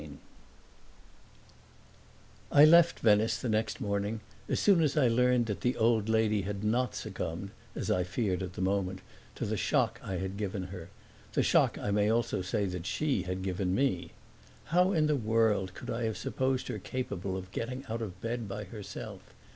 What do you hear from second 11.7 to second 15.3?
I may also say she had given me. How in the